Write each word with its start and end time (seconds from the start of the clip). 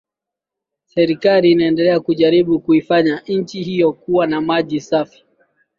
Serikali 0.85 1.51
inaendelea 1.51 1.99
kujaribu 1.99 2.59
kuifanya 2.59 3.23
nchi 3.27 3.63
hiyo 3.63 3.93
kuwa 3.93 4.27
na 4.27 4.41
maji 4.41 4.81
safi 4.81 5.25